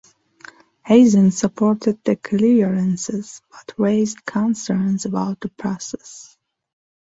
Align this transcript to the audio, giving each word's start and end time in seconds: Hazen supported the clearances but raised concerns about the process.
Hazen 0.83 1.29
supported 1.29 2.03
the 2.03 2.15
clearances 2.15 3.39
but 3.51 3.75
raised 3.77 4.25
concerns 4.25 5.05
about 5.05 5.39
the 5.41 5.49
process. 5.49 6.35